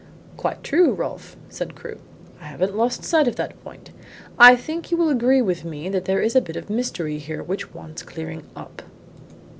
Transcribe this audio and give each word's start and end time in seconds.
"Quite 0.35 0.63
true, 0.63 0.93
Rolfe," 0.93 1.37
said 1.47 1.75
Crewe. 1.75 1.99
"I 2.41 2.45
haven't 2.45 2.75
lost 2.75 3.03
sight 3.03 3.27
of 3.27 3.35
that 3.35 3.63
point. 3.63 3.91
I 4.39 4.55
think 4.55 4.89
you 4.89 4.97
will 4.97 5.09
agree 5.09 5.43
with 5.43 5.63
me 5.63 5.89
that 5.89 6.05
there 6.05 6.23
is 6.23 6.35
a 6.35 6.41
bit 6.41 6.55
of 6.55 6.71
a 6.71 6.73
mystery 6.73 7.19
here 7.19 7.43
which 7.43 7.75
wants 7.75 8.01
clearing 8.01 8.43
up." 8.55 8.81